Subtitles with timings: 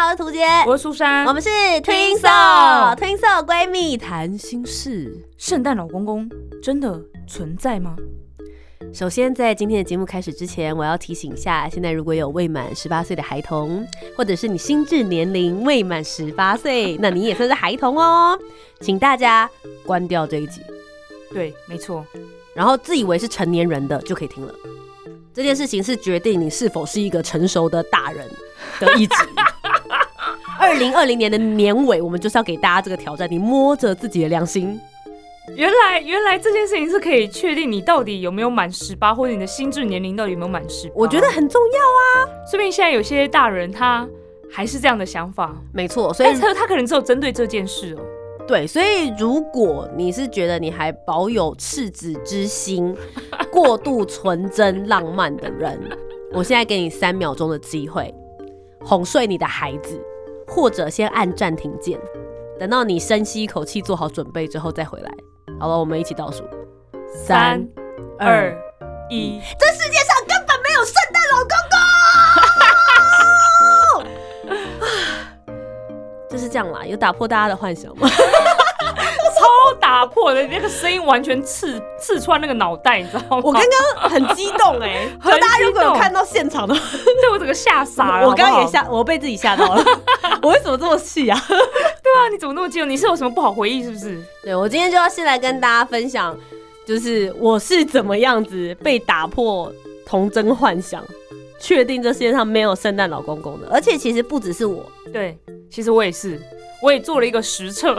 [0.00, 1.50] 好，我是涂杰，我是苏珊，我们是
[1.82, 5.14] Twinkle，Twinkle 闺蜜谈心事。
[5.36, 6.26] 圣诞老公公
[6.62, 7.94] 真的存在吗？
[8.94, 13.86] 首先，在今天的节目开始之前，我要提醒一下，现在如果有未满十八岁的孩童，
[14.16, 18.38] 或者是你心智年龄未满十八岁，那你也算是孩童哦，
[18.80, 19.50] 请大家
[19.84, 20.62] 关掉这一集。
[21.30, 22.06] 对，没错。
[22.54, 24.54] 然后自以为是成年人的就可以听了。
[25.34, 28.26] 这件事情是决定你是否是一个成熟的大人
[28.80, 29.14] 的一集。
[30.60, 34.78] 二零二零年的年尾，我们就是要给大家这个挑战，你摸着自己的良心。
[35.56, 40.92] 原来，原来这件事情是可以确定你到底有没有满十八，或者你的心智年龄到底有没有满十八。
[40.94, 42.46] 我觉得很重要啊。
[42.48, 44.06] 说明现在有些大人他
[44.52, 45.56] 还是这样的想法。
[45.72, 48.00] 没错，所以他他可能只有针对这件事哦。
[48.46, 52.94] 对，所以如果你是觉得你还保有赤子之心、
[53.50, 55.80] 过度纯真浪漫的人，
[56.32, 58.14] 我现在给你三秒钟的机会，
[58.84, 60.00] 哄睡你的孩子，
[60.50, 61.98] 或者先按暂停键，
[62.58, 65.10] 等到你深吸一口气，做好准备之后再回来。
[65.58, 66.44] 好了，我们一起倒数，
[67.14, 67.64] 三、
[68.18, 68.52] 二、
[69.08, 69.40] 一。
[69.58, 71.54] 这世界上根本没有圣诞老公
[74.00, 74.10] 公，
[76.28, 76.84] 就是这样啦。
[76.84, 78.08] 有打破大家的幻想吗？
[79.40, 83.42] 超打破的，那个声音完全刺刺穿那个脑袋，你知道吗？
[83.44, 83.62] 我刚
[83.96, 88.26] 刚很激动哎，大家如果有看到现场的，对我整个吓傻了。
[88.28, 89.84] 我刚刚也吓，我被自己吓到了。
[90.42, 91.38] 我为什么这么气啊？
[91.48, 92.88] 对啊，你怎么那么激动？
[92.88, 94.22] 你是有什么不好回忆是不是？
[94.42, 96.36] 对我今天就要先来跟大家分享，
[96.86, 99.72] 就是我是怎么样子被打破
[100.06, 101.04] 童真幻想，
[101.58, 103.68] 确定这世界上没有圣诞老公公的。
[103.70, 105.38] 而且其实不只是我，对，
[105.70, 106.40] 其实我也是。
[106.82, 107.94] 我也做了一个实测，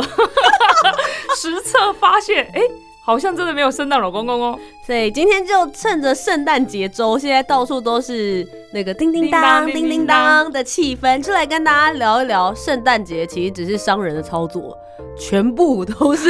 [1.37, 2.61] 实测发现，哎，
[3.03, 4.59] 好像真的没有圣诞老公公哦。
[4.85, 14.77] 所以今天就趁着圣诞节周，现在到处都是那个叮叮当、叮叮当的气氛，就来跟大家聊一聊圣诞节其实只是商人的操作，
[15.17, 16.29] 全部都是。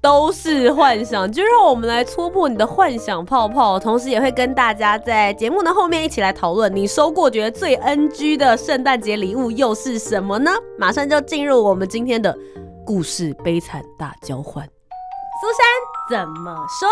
[0.00, 10.52] 都是幻想，就让我们来戳破你的幻想泡泡，同时也会跟大家在节目的后面一起来讨论，你收过觉得最 NG 的圣诞节礼物又是什么呢？
[10.78, 12.36] 马上就进入我们今天的
[12.86, 14.64] 故事悲惨大交换。
[15.40, 16.88] 苏珊怎么说？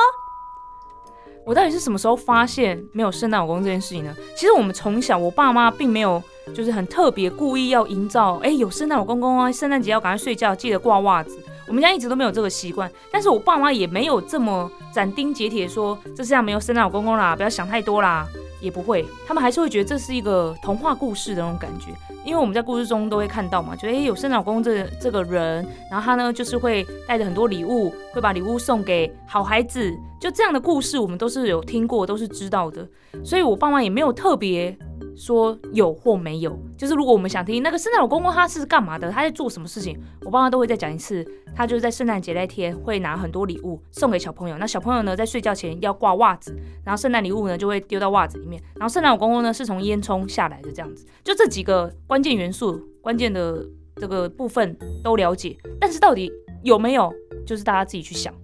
[1.44, 4.12] 我到底是什么时候发现没有圣诞老公这件事情呢？
[4.36, 6.20] 其实我们从小，我爸妈并没有
[6.52, 11.38] 就是很特别故意要营造，哎，有圣诞老公公啊，圣诞节要赶快睡觉，记得挂袜子。
[11.68, 18.26] 我们家一直都没有这个习惯，但是我爸妈也没有这么斩钉截铁说这世上没有圣诞老公公啦，不要想太多啦，
[18.60, 21.90] 也不会，他们还是会觉得这是一个童话故事的那种感觉，
[22.24, 32.86] 因为我们在故事中都会看到嘛，觉得诶有圣诞老公这这个人，然后他呢就是会带着很多礼物，会把礼物送给好孩子，就这样的故事我们都是有听过，都是知道的，
[33.24, 34.76] 所以我爸妈也没有特别。
[35.16, 41.26] 说有或没有，就是如果我们想听那个圣诞老公公他是干嘛的，他在做什么事情，我爸妈都会再讲一次。
[41.54, 53.66] 他就是在圣诞节那天会拿很多礼物送给小朋友，那小朋友呢在睡觉前要挂袜子，然后圣诞礼物呢就会丢到袜子里面，然后圣诞老公公呢是从烟囱下来的这样子，就这几个关键元素、关键的
[53.96, 56.30] 这个部分都了解，但是到底
[56.62, 57.10] 有没有，
[57.46, 58.34] 就是大家自己去想。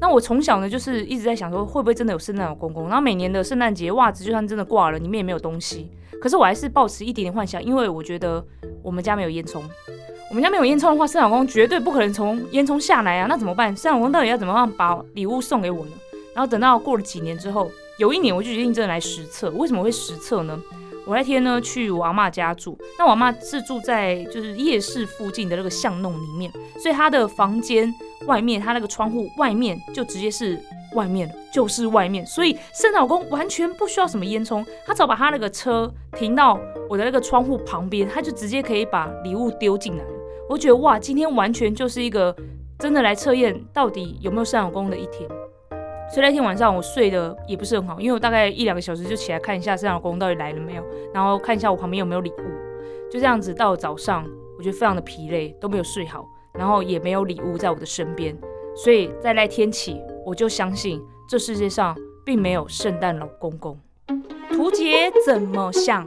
[0.00, 2.88] 那我从小呢，就是一直在想说，会不会真的有圣诞老公公？
[2.88, 5.90] 然后每年的圣诞节，袜子就算真的挂了，里面也没有东西。
[6.20, 8.44] 可是我还是抱持一点点幻想，因为我觉得
[8.82, 9.60] 我们家没有烟囱。
[10.28, 13.26] 我们家没有烟囱的话，圣诞老公绝对不可能从烟囱下来啊！
[13.28, 13.68] 那怎么办？
[13.76, 15.92] 圣诞老公到底要怎么样把礼物送给我呢？
[16.34, 19.50] 然后等到过了几年之后，有一年我就决定真的来实测。
[19.50, 20.60] 为什么会实测呢？
[21.06, 26.50] 我那天呢去我阿妈家住，那我阿妈是住在就是夜市附近的那个巷弄里面，
[26.82, 27.94] 所以她的房间
[28.26, 30.58] 外面，她那个窗户外面就直接是
[30.94, 36.58] 外面了，就是外面，所以圣老公完全不需要什么烟囱，他只要把他那个车停到
[36.88, 40.04] 我的那个窗户旁边，他就直接可以把礼物丢进来。
[40.48, 42.34] 我觉得哇，今天完全就是一个
[42.78, 45.28] 真的来测验到底有没有圣老公的一天。
[46.08, 54.24] 所以那天晚上我睡得也不是很好，因为我大概一两个小时就起来看一下圣老公到底来了没有，然后看一下我旁边有没有礼物，就这样子到了早上，
[54.56, 56.24] 我觉得非常的疲累，都没有睡好，
[56.58, 58.36] 然后也没有礼物在我的身边，
[58.74, 63.78] 所以在那天起，我就相信这世界上并没有圣诞老公公。
[64.50, 66.06] 图杰怎么想？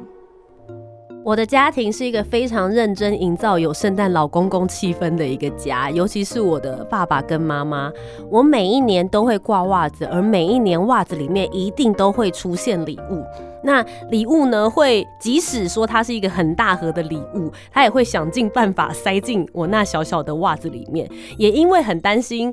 [1.30, 7.92] 我的家庭是一个非常认真营造有圣诞老公公气氛的一个家，尤其是我的爸爸跟妈妈，
[8.32, 13.24] 我每一年都会挂袜子，而每一年袜子里面一定都会出现礼物。
[13.64, 21.08] 那礼物呢，会即使说它是一个很大盒的礼物，他也会想尽办法塞进我那小小的袜子里面。
[21.38, 22.52] 也因为很担心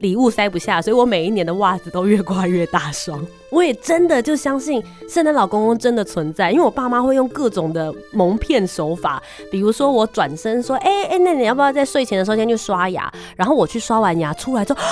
[0.00, 3.24] 礼物塞不下，所以我每一年的袜子都越挂越大双。
[3.50, 13.12] 我也真的就相信圣诞老公公真的存在，因为我爸妈会用各种的蒙骗手法，比如说我转身说，哎哎，那你要不要在睡前的时候先去刷牙？
[13.36, 14.80] 然后我去刷完牙出来之后。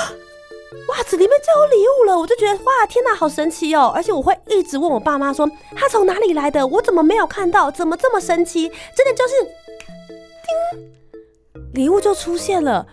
[0.88, 3.92] 袜子里面就有礼物了，我就觉得哇，天哪，好神奇哦！
[3.94, 6.66] 而且我会一直问我爸妈说，它从哪里来的？
[6.66, 7.70] 我怎么没有看到？
[7.70, 8.68] 怎么这么神奇？
[8.96, 9.34] 真的就是，
[10.74, 12.86] 叮，礼物就出现了。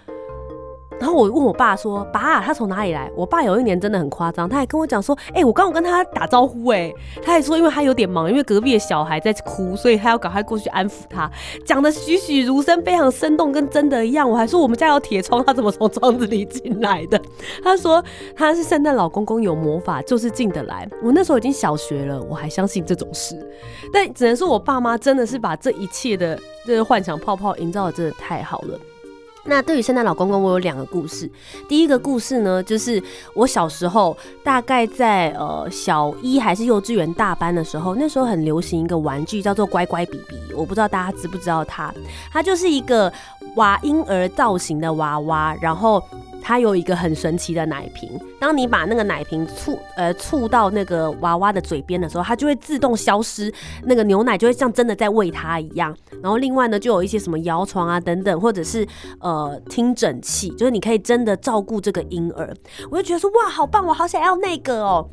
[0.99, 6.91] 然后我问我爸说：“爸，他从哪里来？”我爸有一年真的很夸张，他还跟我讲说：“哎，我刚刚跟他打招呼，哎，
[7.23, 11.29] 他还说因为他有点忙，因为隔壁的小孩在哭，所以他要赶快过去安抚他，
[11.65, 14.29] 讲的栩栩如生，非常生动，跟真的一样。
[14.29, 17.21] 我还说我们家有铁窗，他怎么从窗子里进来的？
[17.63, 18.03] 他说
[18.35, 20.89] 他是圣诞老公公有魔法，就是进得来。
[21.03, 23.35] 我那时候已经小学了，我还相信这种事，
[23.93, 28.79] 但只能说我爸妈真的是把这一切的这个幻想泡泡营造的真的太好了。”
[29.47, 31.29] 那对于圣诞老公公，我有两个故事。
[31.67, 33.01] 第一个故事呢，就是
[33.33, 41.93] 我小时候大概在呃小一还是幼稚园大班的时候，那时候很流行一个玩具叫做乖乖比比，我不知道大家知不知道它，
[42.31, 43.11] 它就是一个
[43.55, 46.03] 娃婴儿造型的娃娃，然后。
[46.41, 53.53] 它有一个很神奇的奶瓶，当你把那个奶瓶触呃触到那个娃娃的嘴边的时候，它就会自动消失，
[53.83, 55.93] 那个牛奶就会像真的在喂它一样。
[56.23, 58.87] 然后另外呢，就有一些什么摇床啊等等，或者是
[59.19, 62.55] 呃听诊器，就是你可以真的照顾这个婴儿。
[62.89, 65.09] 我就觉得说哇，好棒，我好想要那个哦。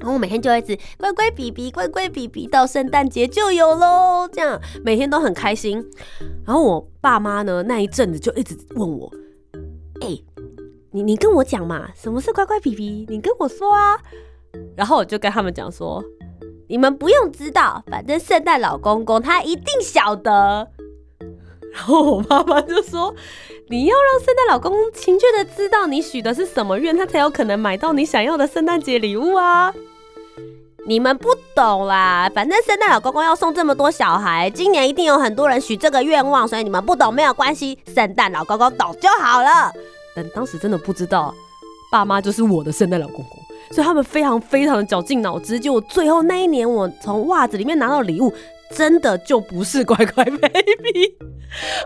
[0.00, 5.84] 然后我每天就一直乖乖比比，乖乖比比，到圣诞节就有喽，这样每天都很开心。
[6.46, 9.12] 然后我爸妈呢那一阵子就一直问我，
[10.00, 10.31] 哎。
[10.92, 13.06] 你你跟我讲嘛，什么是乖乖皮皮？
[13.08, 13.98] 你跟我说啊。
[14.76, 16.04] 然后我就跟他们讲说，
[16.68, 20.68] 你们不用知道，反正圣诞老公公他一定晓得。
[21.72, 23.14] 然后我妈妈就说，
[23.68, 29.72] 你要让圣诞老公公明确的知道你许的是什么愿，他才有可能买到你想要的圣诞节礼物啊。
[30.86, 39.72] 你们不懂啦，反正圣诞老公公要送这么多小孩，今年一定有很多人许这个愿望，所以你们不懂没有关系，圣诞老公公懂就好了。
[40.14, 41.34] 但当时真的不知道，
[41.90, 43.38] 爸妈就是我的圣诞老公公，
[43.70, 45.58] 所以他们非常非常的绞尽脑汁。
[45.58, 48.32] 就最后那一年，我从袜子里面拿到礼物，
[48.74, 51.16] 真的就不是乖乖 baby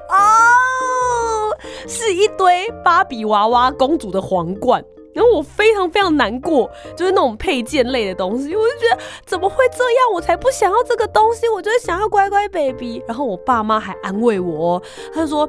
[0.08, 1.56] 哦，
[1.88, 4.84] 是一堆芭比娃娃公主的皇冠。
[5.14, 10.12] 然后我非常非常难过，就是那种配件类的东西，我就觉得怎么会这样？
[10.12, 13.02] 我才不想要这个东西，我就是想要乖乖 baby。
[13.08, 14.82] 然后我爸妈还安慰我，
[15.14, 15.48] 他就说。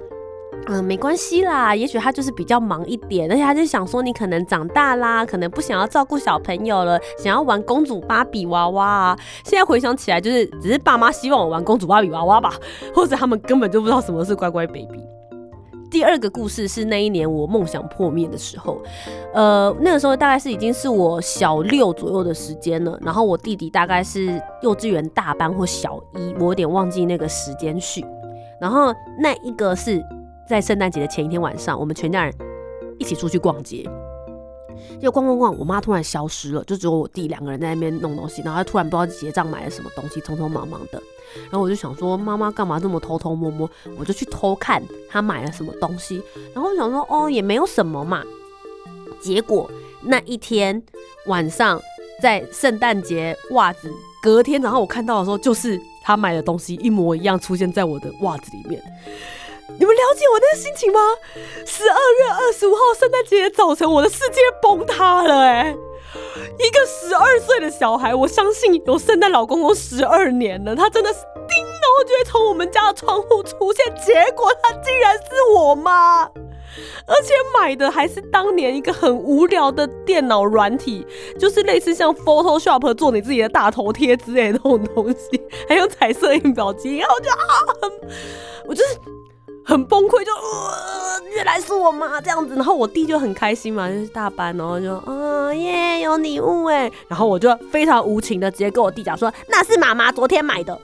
[0.66, 9.20] 嗯，没关系啦，也许他就是比较忙一点，而且他就想说你可能长大啦，可能不想要照顾小朋友了，想要玩公主芭比娃娃啊。
[9.46, 12.54] 现在回想起来，就是只是爸妈希望我玩公主芭比娃娃吧，
[12.94, 15.02] 或者他们根本就不知道什么是乖乖 baby。
[15.90, 18.82] 第二个故事是那一年我梦想破灭的时候，
[19.34, 28.06] 呃，那个时候大概是已经是我小六左右的时间了，然后我弟弟大概是幼稚园大班或小一，我有点忘记那个时间序，
[28.60, 30.04] 然后那一个是。
[30.48, 32.34] 在圣诞节的前一天晚上，我们全家人
[32.98, 33.84] 一起出去逛街，
[35.02, 41.02] 就逛逛逛，我妈突然消失了，就只有我弟两个人在那边弄东西，然后他突然不知道结账买了什么东西，匆匆忙忙的。
[41.44, 43.70] 然后我就想说，妈妈干嘛这么偷偷摸摸？
[44.00, 46.24] 我就去偷看他买了什么东西。
[46.54, 48.24] 然后我想说，哦，也没有什么嘛。
[49.20, 49.70] 结果
[50.02, 50.82] 那一天
[51.26, 51.82] 晚上，
[52.22, 53.92] 在圣诞节袜子，
[54.24, 58.82] 隔天早上我看到的时候，就是他买的东西一模一样出现在我的袜子里面。
[59.80, 61.00] 你们了解我那个心情吗？
[61.66, 65.42] 十二月二十五号圣诞节早晨，我的世界崩塌了！
[65.42, 65.76] 哎，
[66.58, 75.22] 一个十二岁的小孩，我相信有圣诞老公公十二年了，他真的是叮，然后就会从我们家的窗户出现，结果他竟然是
[75.56, 81.06] 我妈，而且买的还是当年一个很无聊的电脑软体，
[81.40, 87.38] 就是类似像 Photoshop 做你自己的大头贴之类的那种东西，还有彩色印表机，然后就啊，
[88.66, 88.98] 我就是。
[89.68, 100.80] 很崩溃，就呃，原来是我妈这样子，然后我弟就很开心嘛，就是大班，然后就啊耶，有礼物哎，然后我就非常无情的直接跟我弟讲说，那是妈妈昨天买的。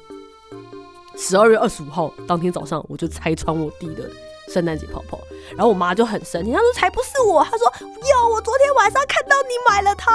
[1.16, 4.04] 十二月二十五号当天早上，我就拆穿我弟的
[4.50, 5.18] 圣诞节泡泡，
[5.56, 10.12] 然后我妈就很生气，她说才不是我，她说有，我昨天晚上看到你买了它，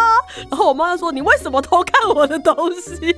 [0.51, 3.17] 然后我妈就说你为什么偷看我的东西？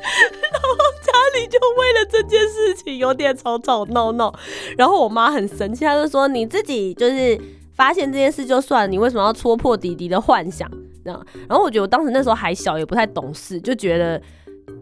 [0.52, 0.68] 然后
[1.02, 4.32] 家里就为了这件事情有点吵吵闹闹。
[4.76, 7.38] 然后我妈很生气，她就说：“你自己就是
[7.74, 10.70] 发现这件事就算，你为什么要戳破弟弟的幻想？”
[11.04, 11.26] 这样。
[11.48, 14.20] 然后我觉得我当时那时候还小，也不太懂事，就觉得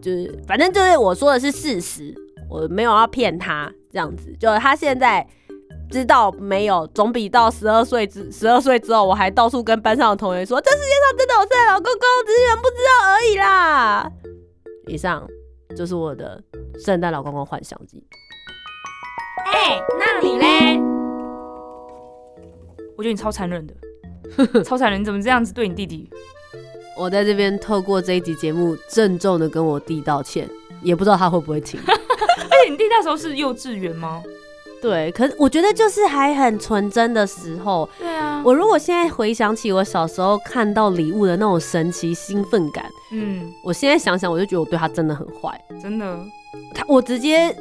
[0.01, 2.13] 就是反正就是我说的是事实，
[2.49, 4.35] 我没有要骗他这样子。
[4.39, 5.25] 就他现在。
[5.91, 14.11] 知道没有，总比到十二岁之十二岁之后，我还到处跟班上的同学说，这世界上真的有圣诞老公公，只是人不知道而已啦。
[14.87, 15.27] 以上
[15.75, 16.41] 就是我的
[16.79, 18.03] 圣诞老公公幻想记。
[19.45, 20.79] 哎，那你嘞？
[22.97, 25.01] 我觉得你超残忍的， 超残忍！
[25.01, 26.09] 你怎么这样子对你弟弟？
[26.97, 30.49] 我在这边透过这一集节目，郑重的跟我弟道歉，
[30.81, 31.79] 也不知道他会不会听。
[31.85, 34.23] 而且你弟那时候是幼稚园吗？
[34.81, 37.89] 对，可是我觉得就是还很纯真的时候。
[37.97, 46.19] 对啊，我如果现在回想起我小时候看到礼物的那种神奇兴奋感，嗯，我现在想想，我就觉得我对他真的很坏，真的。
[46.73, 47.55] 他我直接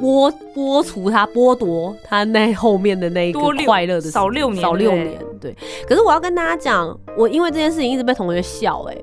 [0.00, 5.18] 剥剥除他，剥夺他那后面的那一个快乐的少六年，少六年。
[5.40, 5.54] 对，
[5.86, 8.96] 可是我要跟大家讲，我因为这件事情一直被同学笑，哎。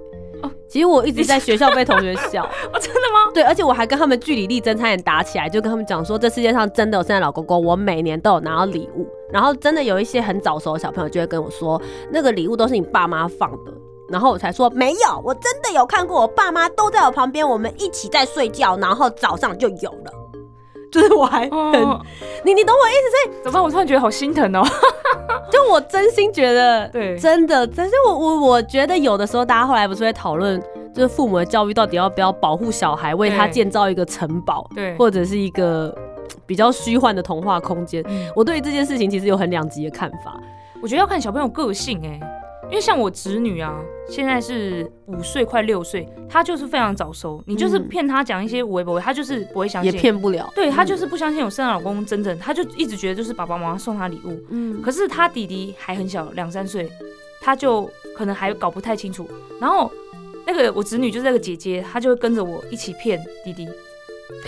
[0.72, 3.30] 其实我一直在学校被同学笑，我， 真的吗？
[3.34, 9.06] 对，而且我还跟他们据理力争，差点打起来，就跟他们讲说，这世界上真的有圣诞老公公，我每年都有拿到礼物。
[9.34, 13.74] 然后真的有一些很早熟的小朋友就会跟我说，那个礼物都是你爸妈放的。
[14.08, 20.14] 然后我才说没有，我真的有看过，我爸妈都在我旁边，我们一起在睡觉，然后早上就有了。
[20.92, 21.52] 就是我还很，
[22.44, 23.12] 你你懂我意思？
[23.12, 23.64] 所以怎么办？
[23.64, 24.62] 我突然觉得好心疼哦。
[25.52, 27.66] 就我真心觉得，对，真的。
[27.68, 30.62] 但是我我我觉得有的时候，大家后来不是会讨论，
[30.94, 35.94] 就是父母的教育到底要不要保护小孩，为他建造一个城堡，对，或者是一个
[36.46, 38.04] 比较虚幻的童话空间。
[38.36, 40.40] 我对于这件事情其实有很两极的看法。
[40.82, 42.20] 我觉得要看小朋友个性，哎。
[42.72, 47.44] 因为像我侄女啊，现在是五岁快六岁，她就是非常早熟。
[47.46, 50.50] 你就是骗她讲一些微博，她就是不会相信，也骗不了。
[50.56, 54.42] 对她就是不相信有圣诞老公真正，她就一直觉得就是爸爸妈妈送她礼物。
[54.52, 56.90] 嗯，可是她弟弟还很小，两三岁，
[57.42, 59.30] 她就可能还搞不太清楚。
[59.60, 59.92] 然后
[60.48, 63.68] 那个我侄女就是那个姐姐，她就会跟着我一起骗弟弟。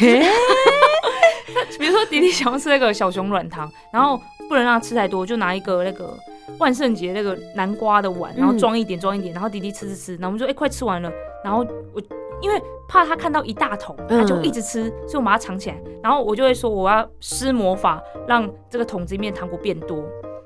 [1.77, 6.18] 比如说弟弟想要吃那个小熊软糖，然后不能让他吃太多，就拿一个那个。
[6.60, 11.12] 万圣节那个南瓜的碗，然后装一点装一点，然后弟弟吃吃吃，然后我们说哎快吃完了，
[11.44, 12.02] 然后我
[12.42, 20.04] 因为怕他看到一大桶，他就一直吃，所以我把它藏起来，然后我就会说我要施魔法让这个桶子里面糖果变多，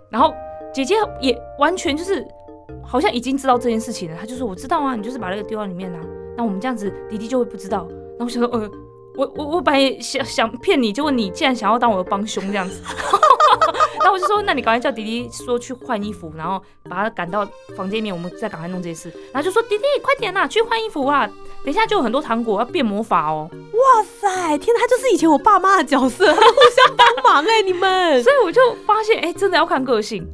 [0.10, 0.34] 然后
[0.74, 2.26] 姐姐也完全就是
[2.84, 6.00] 好像已经知道这件事情了，她就说我知道啊，你就是把那个丢到里面啊，
[6.38, 8.70] 那我们这样子弟弟就会不知道，然后我想说呃。
[9.18, 12.82] 我我我本来想想骗你，结果你竟然想要当我的帮凶这样子，
[14.00, 17.44] 然后我就说，那你赶快叫迪迪说去换衣服，然后把他赶到
[17.76, 19.10] 房间里面，我们再赶快弄这些事。
[19.34, 21.28] 然后就说迪迪快点呐，去换衣服啊，
[21.64, 23.50] 等一下就有很多糖果要变魔法哦。
[23.52, 28.22] 哇塞，天哪，他就是以前我爸妈的角色，互相帮忙哎，你们。
[28.24, 30.28] 所以我就发现，哎，真的要看个性。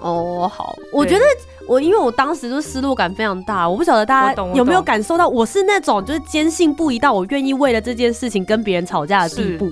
[0.00, 1.24] 哦，好，我觉得
[1.68, 9.70] 我因为我当时就失落感非常大，我不晓得大家有没有感受到，我是那种就是坚信不疑到我愿意为了这件事情跟别人吵架的地步，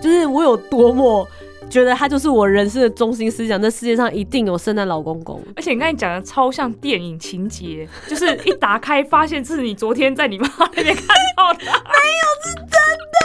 [0.00, 1.26] 就是我有多么
[1.70, 5.40] 觉得他就是我人生的中心思想，这世界上一定有圣诞老公公。
[5.56, 11.72] 而且你刚才讲的超像电影情节，就是一打开发现这是你昨天在你妈那边看到的，没有
[12.44, 12.66] 是真
[13.14, 13.20] 的，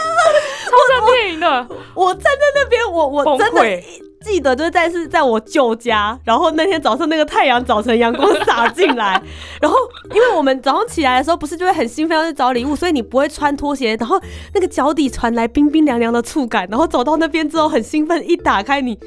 [0.70, 1.68] 超像电影的。
[1.94, 3.82] 我站在那边，我我真的。
[4.22, 9.22] 记得就是在是在我舅家，然后那天早上那个太阳早晨阳光洒进来，
[9.62, 9.78] 然后
[10.12, 14.20] 因为我们早上起来的时候不是就会很兴奋要去找礼物，所以你不会穿拖鞋，然后
[14.52, 18.98] 那个脚底传来冰冰凉凉的触感，然后走到那边之后很兴奋，一打开你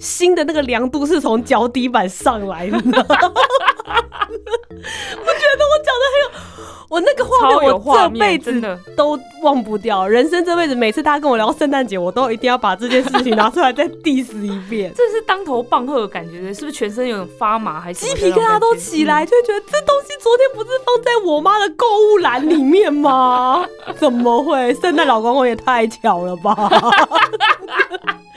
[0.00, 3.02] 新的那个凉度是从脚底板上来的， 我觉得
[5.64, 6.30] 我讲的很有。
[6.90, 10.06] 我那个画面，我这辈子都忘不掉。
[10.06, 14.92] 人生这辈子，每次大家跟我聊圣诞节，我都一定要把这件事情拿出来再 diss 一遍。
[14.94, 23.66] 这是当头棒喝的感觉，是不是全身有点发麻，还是鸡皮疙瘩都起来，就觉得这东西昨天不是放在我妈的购物篮里面吗？
[23.98, 24.72] 怎么会？
[24.74, 26.70] 圣诞老公公也太巧了吧！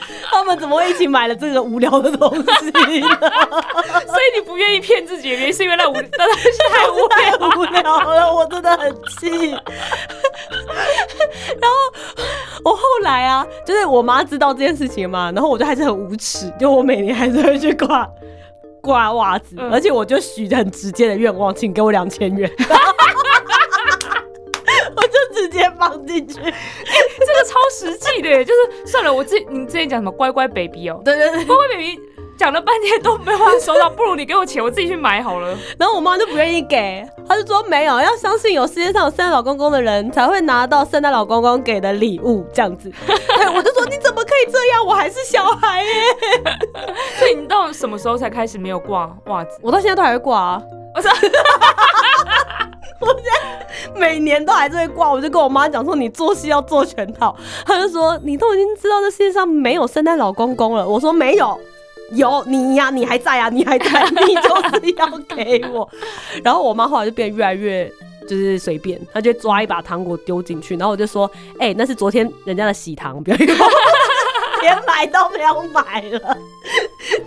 [0.30, 3.08] 他们怎么会一起买了这个无聊的东西呢？
[4.06, 9.50] 所以你不愿意骗自己，原因是因为那无那东西太无聊无聊了， 我真的很气。
[11.60, 11.76] 然后
[12.64, 18.08] 我后来啊，就是我妈知道这件事情嘛，然后我就还是很无耻，就我每年还是会去挂
[18.80, 22.50] 挂袜子，而且我就许很直接的愿望，请给我两千元。
[25.78, 26.52] 放进去，这个
[27.44, 32.00] 超实际的， 就是算了，我之你之前讲什么乖乖 baby 哦，对对对，乖乖 baby
[32.36, 35.56] 讲了半天都没有办法收到，不如你给我钱，我自己去买好了。
[35.76, 42.88] 然后我妈就不愿意给，她就说没有，要相信有世界上有圣诞老公公的人才会拿到圣诞老公公给的礼物这样子。
[43.06, 44.86] 对，我就说你怎么可以这样？
[44.86, 45.90] 我还是小孩耶。
[47.18, 49.58] 所以你到什么时候才开始没有挂袜子？
[49.60, 50.62] 我到现在都还会挂啊，
[50.94, 51.10] 我操！
[53.00, 55.10] 我现在每年都还是会挂。
[55.12, 57.34] 我就跟我妈讲说，你做戏要做全套。
[57.64, 60.88] 她就说你都已经知道这世界上没有圣诞老公公了。
[60.88, 61.58] 我说没有。
[62.12, 65.86] 有你呀，你还在呀，你还在，你就是要给我。
[66.42, 67.86] 然后我妈后来就变得越来越
[68.26, 73.46] 就是随便，她就抓一把糖果丢进去，然后我就说，哎、那是昨天人家的喜糖，不要用，
[74.62, 76.34] 连买都没有买了，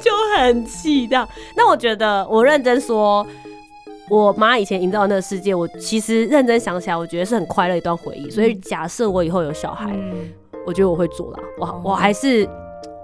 [0.01, 1.29] 就很气这样。
[1.55, 3.23] 那我觉得，我认真说。
[4.11, 8.29] 我妈以前营造的那个世界，我其实认真想起来，我觉得是很快乐一段回忆。
[8.29, 10.29] 所以假设我以后有小孩，嗯，
[10.67, 12.45] 我觉得我会做啦，我、哦我还是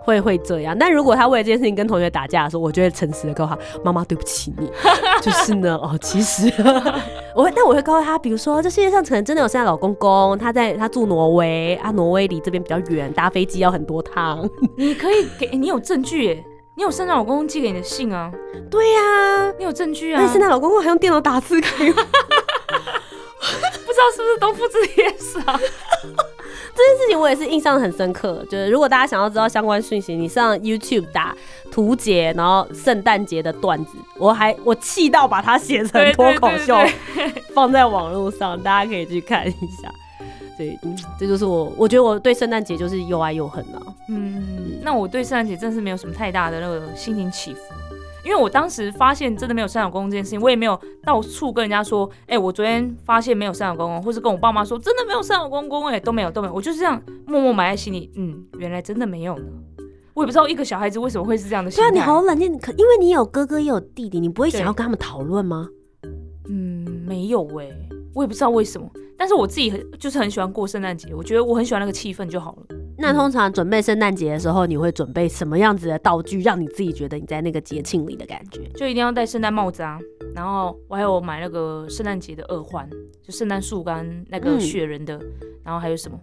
[0.03, 0.77] 会会这样。
[0.77, 4.69] 但如果他为了这件事情跟同学打架的时候，我就会诚实的告诉他：“妈妈，对不起你。
[5.23, 6.51] ”就是呢，哦，其实
[7.33, 14.45] 我会，但我会告诉他，比如说这世界上可能真的有圣诞老公公，他在他住挪威啊，挪威离这边比较远，搭飞机要很多趟。
[14.75, 16.43] 你可以给你有证据耶，
[16.77, 18.31] 你有圣诞老公公寄给你的信啊，
[18.69, 20.21] 对呀、你有证据啊。
[20.21, 21.93] 那圣诞老公公还用电脑打字给我。
[21.97, 25.41] 不知道是不是都复制贴上？
[25.43, 31.35] 这件事情我也是印象很深刻，就是如果大家想要知道相关讯息，你上 YouTube 打
[31.71, 36.77] 图解，然后圣诞节的段子，我还我气到把它写成对脱口秀
[37.15, 39.91] 对 放在网络上，大家可以去看一下。
[40.55, 43.81] 所以，嗯，这就是我，我觉得我对圣诞节就是又爱又恨啊。
[44.09, 47.59] 嗯，那我对圣诞节真是没有什么太大的那个心情起伏，
[48.23, 59.45] 因为我当时发现真的没有圣诞老公公这件事情，我也没有到处跟人家说，哎、我昨天发现没有圣诞老公公，或是跟我爸妈说真的没有圣诞老公公，哎，都没有都没有，我就是这样默默埋在心里，嗯，原来真的没有呢。
[60.13, 61.91] 我也不知道一个小孩子为什么会是这样的心态。
[61.91, 65.67] 对啊，你好冷静，可因为你有哥哥也有弟弟，你不会想要跟他们讨论吗？
[66.49, 67.69] 嗯，没有哎、
[68.15, 72.77] 我也不知道为什么，但是我自己很就是很喜欢过圣诞节，我觉得我很喜欢那个气氛就好了。
[72.97, 78.61] 那通常准备圣诞节的时候，你会准备什么样子的道具，让你自己觉得你在那个节庆里的感觉？
[78.75, 79.99] 就一定要戴圣诞帽子啊，
[80.33, 82.89] 然后我还有买那个圣诞节的耳环，
[83.23, 85.19] 就圣诞树跟那个嗯雪人的，
[85.63, 86.19] 然后还有什么，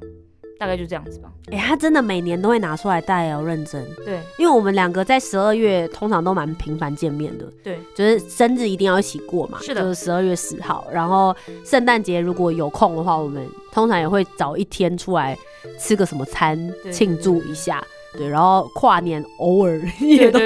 [0.58, 1.30] 大概就这样子吧。
[1.52, 3.84] 哎、他真的每年都会拿出来戴哦，认真。
[4.04, 10.86] 对因为我们两个在十二月通常都蛮频繁见面的，对，就是生日一定要一起过嘛，是的就是十二月十号。
[10.90, 15.36] 然后圣诞节如果有空的话，我们通常也会找一天出来
[15.78, 16.56] 吃个什么餐
[16.92, 17.84] 庆祝一下，
[18.16, 18.28] 对。
[18.28, 20.38] 然后跨年偶尔 也都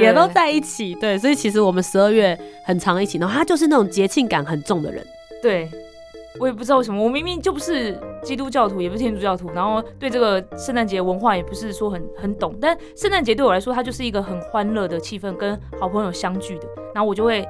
[0.00, 1.18] 也都在一起，对。
[1.18, 5.04] 所以其实我们十二月很长一起，然后他就是那种节庆感很重的人。
[5.42, 5.68] 对。
[6.40, 12.54] 我也不知道为什么，我明明就不是基督教徒，也不是天主教徒，然后对这个圣诞节文化也不是说很很懂。
[12.60, 16.68] 但圣诞节对我来说，它就是一个很欢乐的气氛，跟好朋友相聚的。
[16.94, 17.44] 然后我就会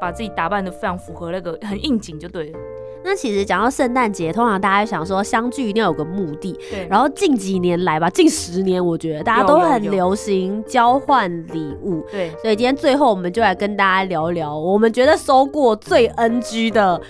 [0.00, 2.58] 把自己打扮的非常符合那个很应景，就对了。
[3.02, 12.04] 那其实讲到圣诞节，通常大家想说相聚一定要有个目的，对，然后近几年来吧，近十年我觉得大家都很流行交换礼物。
[12.10, 17.00] 对，所以今天最后我们就来跟大家聊聊，我们觉得收过最 NG 的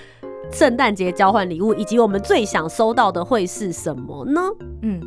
[0.53, 4.40] 圣诞节交换礼物，以及我们最想收到的会是什么呢？
[4.83, 5.00] 嗯，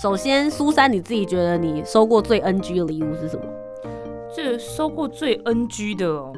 [0.00, 3.42] 首先，苏珊你自己觉得你收过最 NG 的礼物是什么？
[4.34, 6.32] 这收过最 NG 的哦。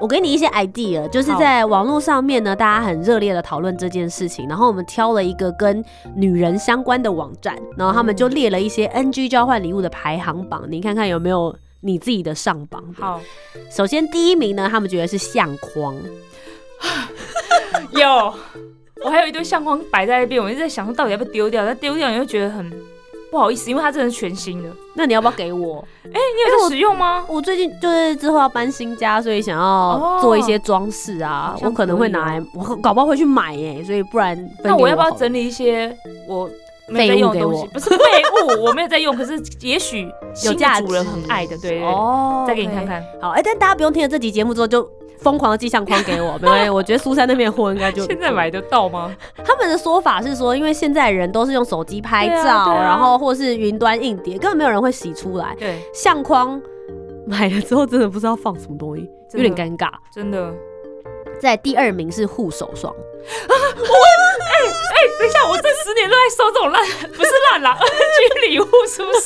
[0.00, 5.84] 我给你一些 idea，就是在网络上面呢，大家很热烈的讨论这件事情，然后我们挑了一个跟
[6.14, 13.04] 女人相关的网站，然后他们就列了一些 NG 交换礼物的排行榜，你看看有没有你自己的上榜的。
[13.04, 13.20] 好，
[13.70, 15.96] 首先第一名呢，他们觉得是相框，
[17.90, 18.32] 有，
[19.04, 22.70] 我还有一堆相框摆在那边，我一直在想说到底要不要丢掉，但丢掉你又觉得很
[23.30, 24.68] 不好意思，因为它真的是全新的。
[24.94, 25.84] 那你要不要给我？
[26.06, 27.24] 哎你有在使用吗？
[27.28, 35.94] 我最近就是之后要搬新家，所以想要哦做一些装饰啊，好像我可能会拿来，我搞不好会去买耶，所以不然分给那我要不要好了整理一些
[36.26, 36.48] 我
[36.88, 37.60] 没有在用的东西？
[37.60, 37.96] 废物给我不是废
[38.56, 41.86] 物， 我没有在用，可是也许新的价值主人很爱的，对对对。
[41.86, 42.86] 哦再给你看。
[42.86, 44.88] 看，好，哎、但大家不用听了这集节目之后就
[45.18, 46.70] 疯狂的寄相框给我，没关系。
[46.70, 49.14] 我觉得苏珊那边的货应该就 现在买得到吗？
[49.44, 55.54] 他们的说法是说，因为现在人都是用手机拍照，啊啊然后或是云端硬碟，根本没有人会洗出来。
[55.58, 56.60] 对，相框
[57.26, 59.90] 买了之后真的不知道放什么东西，有点尴尬。
[60.14, 60.52] 真的。
[61.40, 62.98] 在第二名是护手霜啊！
[63.48, 69.20] 我 哎哎，等一下，我这十年都在收这种烂，不是烂啦，NG 礼物是不是？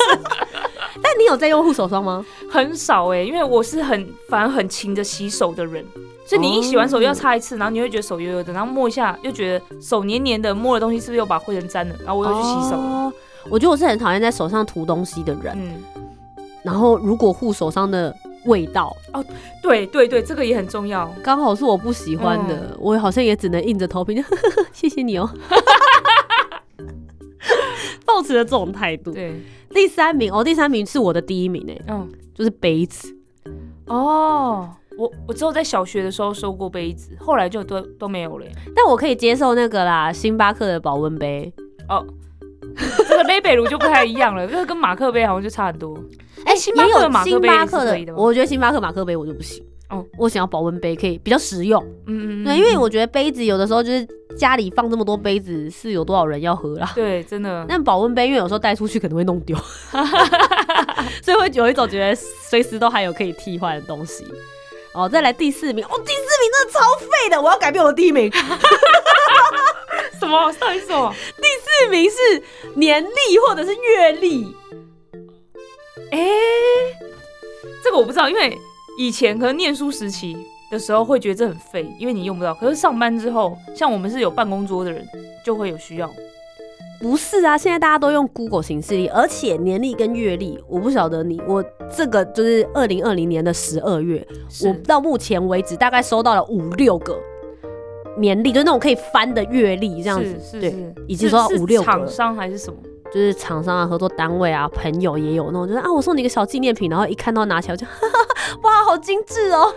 [1.00, 2.24] 但你有在用护手霜吗？
[2.50, 5.84] 很少哎、因为我是很反而很勤着洗手的人，
[6.26, 12.82] 所以你一洗完手又要擦一次，然后你会觉得手油油的，然后摸一下又觉得手黏黏的，摸的东西是不是又把灰尘沾了，然后我又去洗手了。
[12.82, 13.12] 哦
[13.50, 15.82] 我觉得我是很讨厌在手上涂东西的人，嗯，
[16.62, 19.24] 然后如果护手上的味道哦
[19.60, 21.12] 对对对，这个也很重要。
[21.24, 25.28] 刚好是我不喜欢的，我好像也只能硬着头皮，呵呵呵谢谢你哦。
[28.04, 29.12] 抱持了这种态度。
[29.12, 33.14] 对，第三名哦，第三名是我的第一名哎，嗯，就是杯子。
[33.86, 38.46] 哦，我我只有在小学的时候收过杯子，后来就都都没有了。
[38.74, 41.52] 但我可以接受那个啦，星巴克的保温杯。
[41.88, 42.06] 哦，
[43.08, 45.98] 这个杯贝鲁就不太一样了，这个跟马克杯好像就差很多。
[46.44, 48.18] 哎，星巴克的马克星杯可以的，吗？
[48.18, 49.64] 我觉得星巴克马克杯我就不行。
[49.92, 51.82] 哦我想要保温杯，可以比较实用。
[52.06, 56.90] 嗯嗯，对，因为我觉得杯子有的时候就是家里放这么多杯子，是有多少人要喝啦。
[56.94, 59.56] 对真的， 但保温杯因为有时候带出去可能会弄丢，
[61.22, 64.24] 所以会有一种觉得随时都还有可以替换的东西。
[64.94, 68.30] 哦，再来第四名，哦，第四名真的超废的，我要改变我的第一名。
[70.20, 70.52] 什么？
[70.60, 71.14] 到底是什么？
[71.14, 72.16] 四名是
[72.76, 74.54] 年历或者是月历。
[76.10, 76.28] 哎、
[77.82, 78.58] 这个我不知道，因为
[78.98, 80.36] 以前可能念书时期
[80.70, 82.54] 的时候会觉得这很废，因为你用不到。
[82.54, 85.06] 可是上班之后，像我们是有办公桌的人，
[85.44, 86.10] 就会有需要。
[87.00, 94.24] 不是啊，现在大家都用 Google 形式力，而且年历跟月历，我不晓得你，我这个就是二零二零年的十二月，
[94.64, 97.18] 我到目前为止大概收到了五六个
[98.16, 102.78] 年历，就是那种可以翻的月历这样子，对，是是是，已经收到五六个厂商还是什么？
[103.12, 109.72] 就是厂商啊、合作单位啊、朋友也有那种，就是啊，我送你一个小纪念品，然后一看到拿起来我就，哈 哈哇，好精致哦。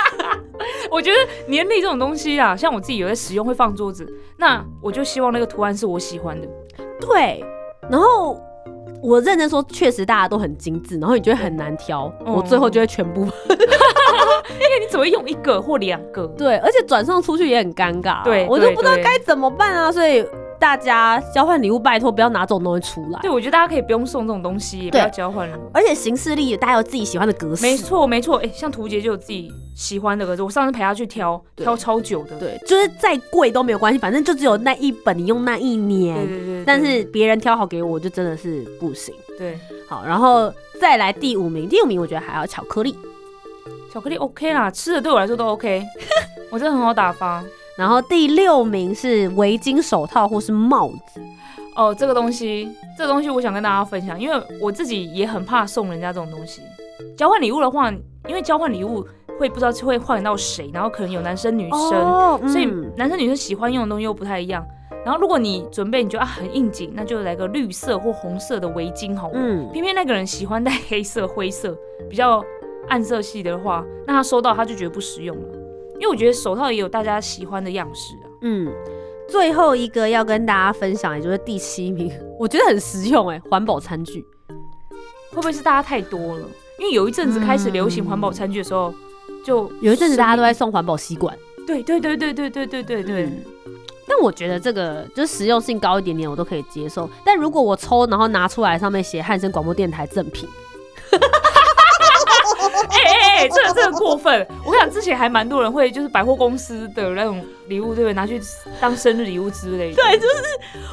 [0.90, 4.06] 我觉得年历这种东西啊，像我自己有在使用，会放桌子，
[4.38, 6.48] 那我就希望那个图案是我喜欢的。
[7.00, 7.44] 对，
[7.90, 8.40] 然后
[9.02, 16.26] 我认真说，确实大家都很精致，然后你觉得很难挑，嗯我最后就会全部 因为你只会用一个或两个。
[16.28, 20.24] 对，而且转送出去也很尴尬啊、对我就不知道该怎么办啊，所以
[20.58, 23.30] 大家交换礼物拜托不要拿这种东西出来对，。
[23.30, 25.58] 我觉得大家可以不用送这种东西，也不要交换了。
[25.72, 32.38] 而且形式力，大家有自己喜欢的格式，没错，没错，哎、像图杰就有自己喜欢的格式，我上次陪他去挑，挑超久的。
[32.38, 36.16] 对，就是再贵都没有关系，反正就只有那一本，你用那一年。
[36.16, 39.14] 对对对对但是别人挑好给我，我就真的是不行。
[39.38, 42.96] 对好，然后再来第五名，第五名我觉得还要巧克力，
[43.92, 45.84] 巧克力 OK 啦，吃的对我来说都 OK，
[46.50, 47.44] 我真的很好打发。
[47.78, 51.22] 然后第六名是围巾、手套或是帽子。
[51.76, 56.60] 哦，这个东西，这个东西我想跟大家分享，因为我自己也很怕送人家这种东西。
[57.16, 57.88] 交换礼物的话，
[58.26, 59.06] 因为交换礼物
[59.38, 64.66] 会不知道会换到谁，然后可能有男生女生，哦所以嗯男生女生喜欢用的东西又不太一样。
[65.04, 69.34] 然后如果你准备你觉得啊很应景，那就来个绿色或红色的围巾好了。
[69.36, 71.72] 嗯，偏偏那个人喜欢戴黑色、灰色
[72.10, 72.44] 比较
[72.88, 75.58] 暗色系的话，那他收到他就觉得不实用了。
[75.98, 78.26] 因为我觉得手套也有大家喜欢的样式啊。
[78.42, 78.72] 嗯，
[79.28, 84.24] 最后一个要跟大家分享，也就是第七名， 我觉得很实用哎，环保餐具。
[85.30, 86.46] 会不会是大家太多了？
[86.78, 88.92] 因为有一阵子开始流行环保餐具的时候，
[89.44, 93.44] 就有一阵子大家都在送环保吸管，对对对对对对对对对，嗯
[94.06, 97.08] 但我觉得这个就是实用性高一点点，我都可以接受。
[97.22, 100.48] 但如果我抽，然后拿出来上面写汉声广播电台赠品，
[103.38, 104.46] 哎这个这 个过分！
[104.64, 108.12] 我跟你讲，之前还蛮多人会就是百货公司的那种礼物，对不对？
[108.12, 108.40] 拿去
[108.80, 109.96] 当生日礼物之类的。
[109.96, 110.34] 对，就是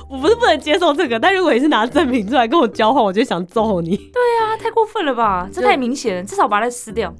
[0.09, 3.97] 我不是不能接受这个，但如果你是拿赠品出来跟我交换，我就想揍你。
[3.97, 5.49] 对啊，太过分了吧？
[5.51, 7.13] 这太明显了，至少把它撕掉。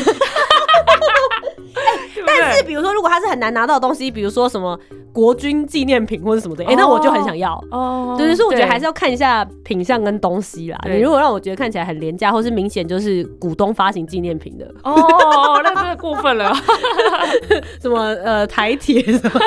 [2.26, 4.80] 但是比如说，如果他是很难拿到的东西，比如说什么
[5.14, 7.54] 国军纪念品或者什么的，哎、那我就很想要。
[7.70, 10.80] 哦，对，所以我觉得还是要看一下品相跟东西啦。
[10.86, 16.52] 你如果让我觉得看起来很廉价，或是明显就是股东发行纪念品的，哦 那真的过分了。
[17.80, 19.40] 什么呃台铁什么，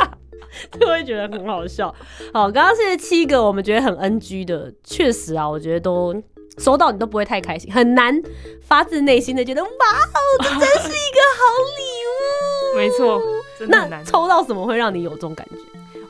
[0.80, 1.94] 就会觉得很好笑。
[2.32, 6.14] 好，刚刚是七个我们觉得很 NG 的，确实啊，我觉得都
[6.56, 8.18] 收到你都不会太开心，很难
[8.62, 11.44] 发自内心的觉得哇哦，这真是一个好
[11.76, 12.76] 礼物。
[12.78, 13.20] 没错。
[13.68, 15.56] 那抽到什么会让你有这种感觉？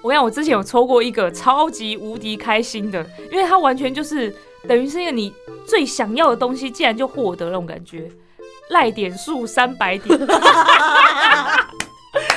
[0.02, 4.34] 我跟你讲，我之前有抽过一个超级无敌开心的，因为它完全就是
[4.66, 5.32] 等于是一个你
[5.66, 8.10] 最想要的东西，竟然就获得那种感觉，
[8.70, 10.18] 赖点数三百点。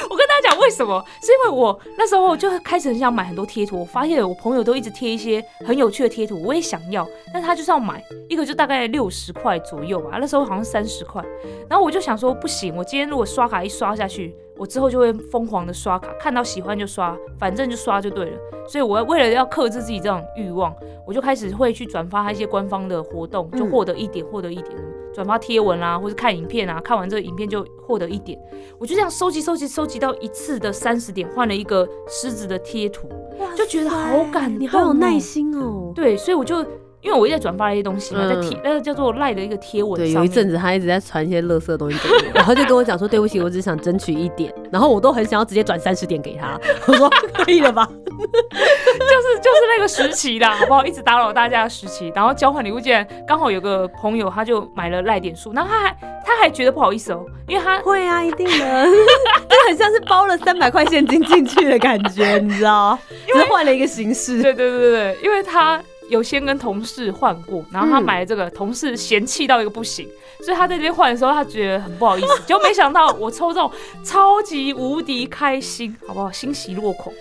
[0.07, 1.03] 我跟大家讲为什么？
[1.21, 11.21] 是因为我那时候就开始很想买很多贴图，我发现我朋友都一直贴一些很有趣的贴图，我也想要，但是他就是要买一个就大概六十块左右吧，那时候好像三十块，
[11.67, 18.37] 然后我就想说不行，我今天如果刷卡一刷下去，我之后就会疯狂的刷卡，看到喜欢就刷，反正就刷就对了。
[18.67, 20.73] 所以我为了要克制自己这种欲望，
[21.05, 24.75] 我就开始会去转发一些官方的活动，就嗯获得一点，获得一点。
[25.13, 28.37] 转发贴文啊，或者看影片啊，看完这个影片就获得一点。
[28.77, 33.07] 我就这样收集收集收集到一次的三十点，换了一个狮子的贴图，
[33.55, 35.17] 就觉得好感动、你好有耐。
[35.17, 35.93] 心哦。
[35.95, 36.65] 对，所以我就
[37.01, 47.87] 因为我一直在转发一些东西嘛，嗯在贴那个叫做赖的一个贴文对，上面有一阵子他一直在传一些垃圾的东西给我，然后就跟我讲说对不起，我只想争取一点，然后我都很想要直接转三十点给他，我说可以了吧？
[48.15, 50.85] 就是就是那个时期啦，好不好？
[50.85, 58.51] 一直打扰大家的时期，然后交换礼物，竟然刚好有个朋友他就买了赖点数，然后他还他还觉得不好意思哦，因为他会啊，一定的，
[59.47, 62.97] 就很像是包了三百块现金进去的感觉，你知道？
[63.31, 64.41] 只是换了一个形式。
[64.41, 70.07] 对对对对对，因为他有先跟同事换过，然后他嗯买了这个，同事嫌弃到一个不行，
[70.43, 73.69] 所以他在这边换的时候，他觉得很不好意思，结果没想到我抽中，
[74.03, 76.31] 超级无敌开心，好不好？
[76.31, 77.13] 欣喜若狂。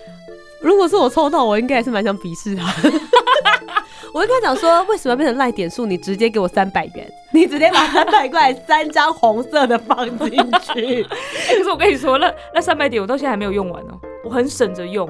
[0.61, 2.91] 如果是我抽到，我应该也是蛮想鄙视他的。
[4.13, 5.85] 我会跟他讲说，为什么要变成赖点数？
[5.85, 11.03] 你直接给我三百元，你直接把三百块三张红色的放进去。
[11.03, 11.03] 欸
[11.57, 15.07] 可是我跟你说，那那三百点我到现在还没有用完哦，我很省着用，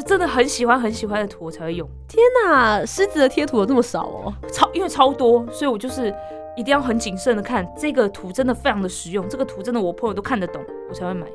[0.00, 4.32] 就真的很喜欢很喜欢的图我才会用，天哪，狮子的贴图有这么少哦？
[4.50, 6.14] 超因为超多，所以我就是
[6.56, 11.26] 一定要很谨慎的看这个图，真的非常的实用，这个图真的我朋友都看得懂，我才会买。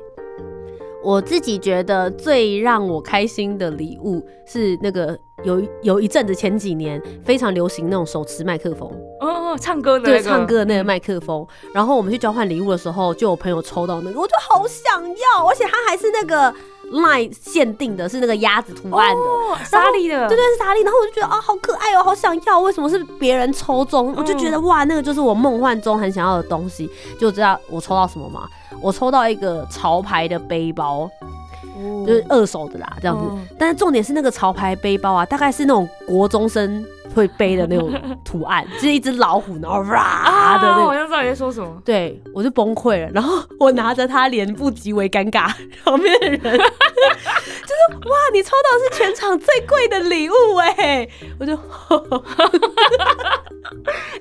[1.00, 11.46] 我自己觉得最让我开心的礼物是那个有有一阵子前几年非常流行那种手持麦克风，哦，哦唱歌的、那对，唱歌的那个嗯麦克风。
[11.72, 16.52] 然后我们去交换礼物的时候，就有朋友抽到那个，我就好想要，而且它还是那个
[16.92, 19.20] line 限定的，是那个鸭子图案的。
[19.20, 22.60] 哦，莎莉的，对对，是沙莉，然后我就觉得啊，好可爱哦，好想要。
[22.60, 24.14] 为什么是别人抽中？
[24.16, 26.90] 我就觉得哇，那个就是我梦幻中很想要的东西。
[27.18, 28.48] 就知道我抽到什么吗？
[28.80, 31.08] 我抽到一个潮牌的背包，
[31.78, 33.24] 哦就是二手的啦，这样子。
[33.28, 36.84] 嗯但是重点是那个潮牌背包啊，大概是那种国中生
[37.16, 37.90] 会背的那种
[38.22, 40.82] 图案， 就是一只老虎，然后哇啊，的那个。
[40.82, 41.80] 我好像知道你在说什么。
[41.82, 43.10] 对，我就崩溃了。
[43.14, 45.50] 然后我拿着它，脸部极为尴尬，
[45.82, 51.08] 旁边的人就是哇，你抽到的是全场最贵的礼物哎！
[51.40, 51.60] 我就 哎、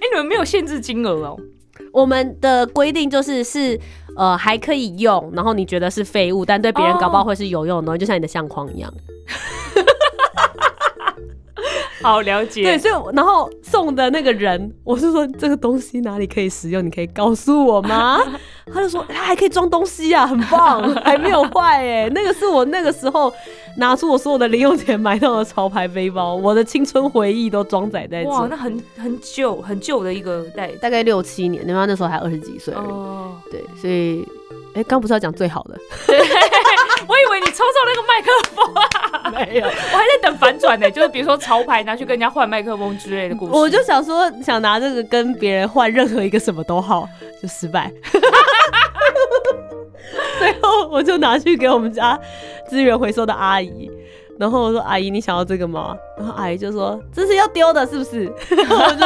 [0.09, 1.37] 你们没有限制金额哦？
[1.91, 3.77] 我们的规定就是是
[4.15, 8.93] 呃还可以用，然后你觉得是废物，但对别人搞不好会是有用的东西，就像你的相框一样。
[12.05, 12.63] 好了解。
[12.63, 18.19] 对，所以然后送的那个人，我是说这个东西哪里可以使用，你可以告诉我吗？
[18.73, 22.09] 他就说他还可以装东西啊，很棒， 还没有坏哎。
[22.09, 23.31] 那个是我那个时候
[23.77, 28.47] 拿出我所有的零用钱买到的潮牌背包，我的青春回忆都装载在哇，这。
[28.47, 30.67] 那很很旧很旧的一个袋。
[30.81, 32.87] 大概六七年，因为他那时候还二十几岁而已。
[32.87, 34.27] 哦，对，所以
[34.73, 35.77] 哎，刚不是要讲最好的？
[37.07, 43.51] 我以为你抽中那个麦克风啊，没有，我还在等反转呢，就是比如说潮牌拿去跟人家换麦克风之类的故事。
[43.53, 47.07] 我就想说，想拿这个跟别人换任何一个什么都好，
[47.41, 47.91] 就失败。
[50.39, 52.19] 最后我就拿去给我们家
[52.69, 53.89] 资源回收的阿姨，
[54.37, 59.05] 然后我说：“阿姨，你想要这个吗？”然后阿姨就说：“这是要丢的，是不是？” 然后我就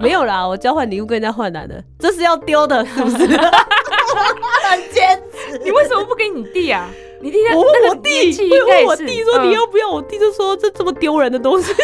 [0.00, 3.26] 没有啦，我交换礼物跟人家换来的，这是要丢的，是不是？
[3.26, 5.58] 很坚持。
[5.64, 6.88] 你为什么不给你弟啊？
[7.20, 9.90] 你弟在我问我弟，我问我弟说嗯你要不要？
[9.90, 11.72] 我弟就说这这么丢人的东西，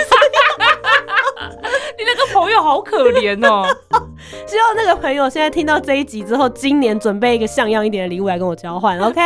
[1.99, 3.67] 你那个朋友好可怜哦。
[4.47, 9.21] 希望那个朋友现在听到这一集之后，今年准备一个像样一点的礼物来跟我交换，OK？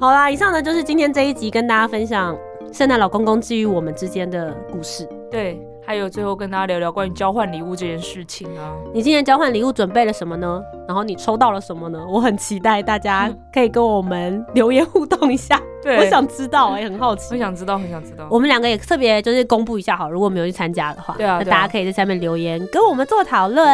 [0.00, 2.36] 好啦，以上呢就是今天这一集跟大家分享
[2.72, 5.08] 圣诞老公公基于我们之间的故事。
[5.30, 8.74] 对，还有最后跟大家聊聊关于交换礼物这件事情啊。
[8.92, 10.60] 你今年交换礼物准备了什么呢？
[10.88, 12.04] 然后你抽到了什么呢？
[12.08, 17.38] 我很期待大家可以跟我们留言互动一下，对我想知道、哎，很好奇很。
[17.38, 18.26] 想知道，很想知道。
[18.28, 23.64] 我们两个也特别就是公布一下好，如果没有去参加的话，对啊对啊那大家可以在下面留言跟我们做讨论。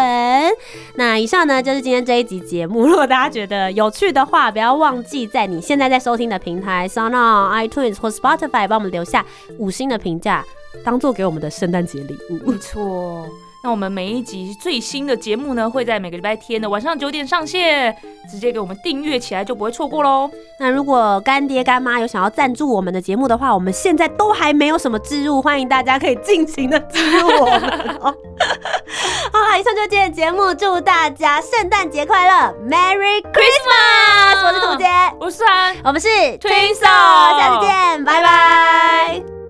[0.96, 9.24] 那以上呢就是今天这一集节目，如果大家觉得有趣的话，不要忘记在你现在在收听的平台 s o n on iTunes 或 Spotify 帮我们留下
[9.58, 10.44] 五星的评价，
[10.84, 12.58] 当做给我们的圣诞节礼物没。
[12.58, 13.26] 错。
[13.64, 17.96] 那我们每一集最新的节目呢，会在每个礼拜天的晚上九点上线，
[18.28, 20.28] 直接给我们订阅起来就不会错过喽。
[20.58, 28.14] 那如果干爹干妈有想要赞助我们的节目的话，我们现在都还没有什么置入，欢迎大家可以尽情的置入我们哦。
[29.32, 34.44] 好了，以上就是今天的节目，祝大家圣诞节快乐，Merry Christmas！
[34.44, 34.86] 我是土姐，
[35.20, 39.41] 我是安，我们是 Twin Soul，下次见，拜拜。